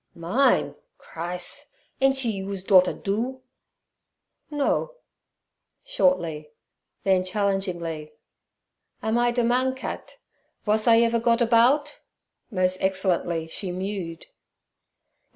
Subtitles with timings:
[0.15, 0.73] 'Mine.
[0.97, 1.67] Chrise!
[2.01, 3.41] Ain't she yous dotter, doo?'
[4.49, 6.49] 'No'—shortly.
[7.03, 8.11] Then challengingly:
[9.03, 10.17] 'Am I der man cat?
[10.65, 14.25] Vos I ever got aboud?'—most excellently she mewed.